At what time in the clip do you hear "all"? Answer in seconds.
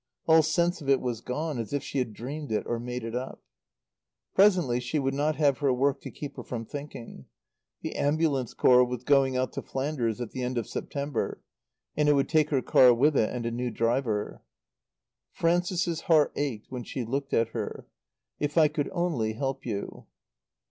0.27-0.41